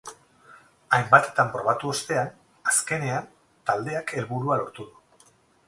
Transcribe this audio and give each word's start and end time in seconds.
Hainbatetan 0.97 1.51
probatu 1.57 1.91
ostean, 1.95 2.33
azkenean, 2.73 3.29
taldeak 3.71 4.17
helburua 4.17 4.61
lortu 4.65 4.91
du. 4.93 5.33